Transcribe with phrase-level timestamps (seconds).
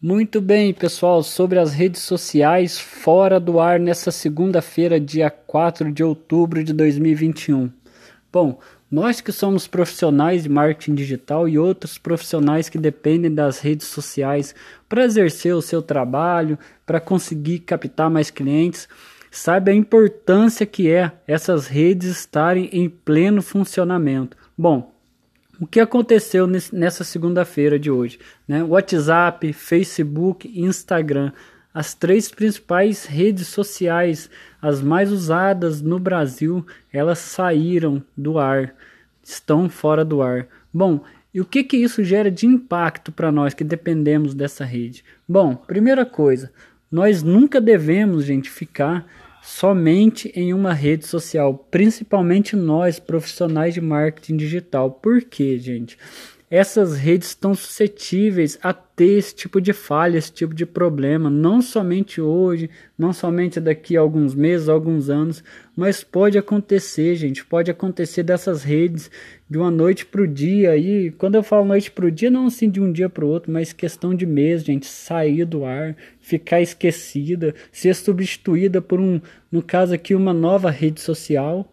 [0.00, 6.04] Muito bem, pessoal, sobre as redes sociais fora do ar nessa segunda-feira, dia 4 de
[6.04, 7.70] outubro de 2021.
[8.30, 8.58] Bom,
[8.90, 14.54] nós que somos profissionais de marketing digital e outros profissionais que dependem das redes sociais
[14.86, 18.86] para exercer o seu trabalho, para conseguir captar mais clientes,
[19.30, 24.36] sabe a importância que é essas redes estarem em pleno funcionamento.
[24.58, 24.94] Bom,
[25.60, 28.18] o que aconteceu nessa segunda-feira de hoje?
[28.46, 28.62] Né?
[28.62, 31.32] WhatsApp, Facebook, Instagram,
[31.72, 34.30] as três principais redes sociais,
[34.60, 38.74] as mais usadas no Brasil, elas saíram do ar,
[39.22, 40.46] estão fora do ar.
[40.72, 45.04] Bom, e o que, que isso gera de impacto para nós que dependemos dessa rede?
[45.28, 46.50] Bom, primeira coisa,
[46.90, 49.06] nós nunca devemos, gente, ficar
[49.46, 54.90] somente em uma rede social, principalmente nós profissionais de marketing digital.
[54.90, 55.96] Por quê, gente?
[56.48, 61.60] Essas redes estão suscetíveis a ter esse tipo de falha, esse tipo de problema, não
[61.60, 65.42] somente hoje, não somente daqui a alguns meses, alguns anos,
[65.76, 69.10] mas pode acontecer, gente, pode acontecer dessas redes
[69.50, 70.76] de uma noite para o dia.
[70.76, 73.28] E quando eu falo noite para o dia, não assim de um dia para o
[73.28, 79.20] outro, mas questão de mês, gente, sair do ar, ficar esquecida, ser substituída por um,
[79.50, 81.72] no caso aqui, uma nova rede social.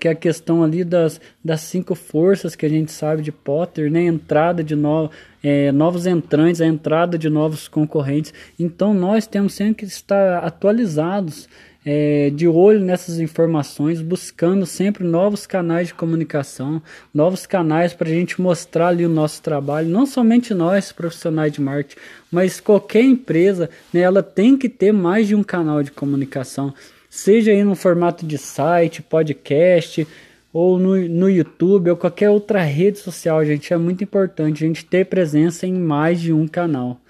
[0.00, 3.90] Que é a questão ali das, das cinco forças que a gente sabe de Potter,
[3.90, 4.02] né?
[4.02, 5.10] Entrada de no,
[5.42, 8.32] é, novos entrantes, a entrada de novos concorrentes.
[8.58, 11.48] Então nós temos sempre que estar atualizados
[11.84, 16.82] é, de olho nessas informações, buscando sempre novos canais de comunicação,
[17.12, 19.88] novos canais para a gente mostrar ali o nosso trabalho.
[19.88, 22.00] Não somente nós, profissionais de marketing,
[22.32, 26.72] mas qualquer empresa, né, ela tem que ter mais de um canal de comunicação,
[27.14, 30.04] seja aí no formato de site, podcast,
[30.52, 33.72] ou no, no YouTube, ou qualquer outra rede social, gente.
[33.72, 37.00] É muito importante a gente ter presença em mais de um canal.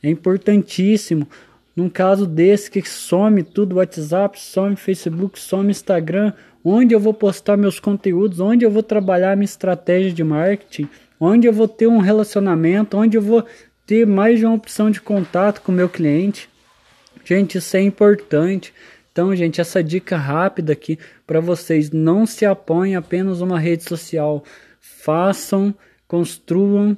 [0.00, 1.26] É importantíssimo
[1.74, 6.32] num caso desse que some tudo, WhatsApp, some Facebook, some Instagram,
[6.64, 10.88] onde eu vou postar meus conteúdos, onde eu vou trabalhar minha estratégia de marketing,
[11.18, 13.44] onde eu vou ter um relacionamento, onde eu vou
[13.84, 16.48] ter mais de uma opção de contato com o meu cliente.
[17.24, 18.72] Gente, isso é importante.
[19.18, 20.96] Então, gente, essa dica rápida aqui
[21.26, 24.44] para vocês, não se apoiem apenas uma rede social.
[24.80, 25.74] Façam,
[26.06, 26.96] construam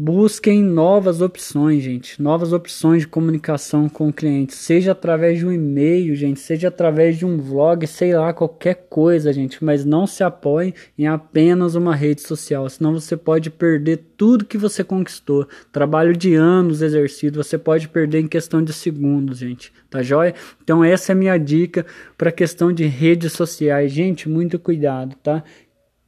[0.00, 2.22] Busquem novas opções, gente.
[2.22, 4.54] Novas opções de comunicação com o cliente.
[4.54, 6.38] Seja através de um e-mail, gente.
[6.38, 9.62] Seja através de um vlog, sei lá, qualquer coisa, gente.
[9.64, 12.68] Mas não se apoie em apenas uma rede social.
[12.68, 15.48] Senão você pode perder tudo que você conquistou.
[15.72, 17.42] Trabalho de anos exercido.
[17.42, 19.72] Você pode perder em questão de segundos, gente.
[19.90, 20.32] Tá joia?
[20.62, 21.84] Então, essa é a minha dica
[22.16, 23.90] para a questão de redes sociais.
[23.90, 25.42] Gente, muito cuidado, tá?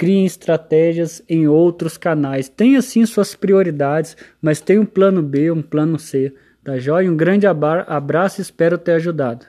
[0.00, 2.48] Criem estratégias em outros canais.
[2.48, 6.32] Tenha sim suas prioridades, mas tenha um plano B, um plano C.
[6.64, 7.10] Tá joia?
[7.10, 9.44] Um grande abraço e espero ter ajudado.